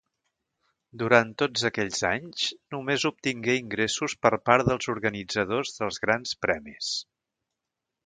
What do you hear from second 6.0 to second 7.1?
Grans Premis.